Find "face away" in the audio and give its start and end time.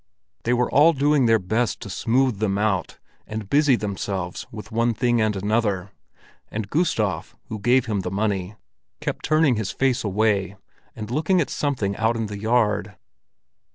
9.69-10.57